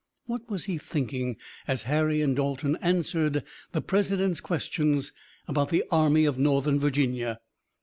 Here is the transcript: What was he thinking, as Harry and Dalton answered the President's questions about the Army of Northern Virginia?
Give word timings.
What 0.25 0.49
was 0.49 0.65
he 0.65 0.79
thinking, 0.79 1.37
as 1.67 1.83
Harry 1.83 2.23
and 2.23 2.35
Dalton 2.35 2.75
answered 2.81 3.43
the 3.71 3.81
President's 3.83 4.39
questions 4.39 5.11
about 5.47 5.69
the 5.69 5.83
Army 5.91 6.25
of 6.25 6.39
Northern 6.39 6.79
Virginia? 6.79 7.39